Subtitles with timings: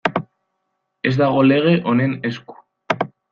[1.09, 2.59] Ez dago lege honen esku.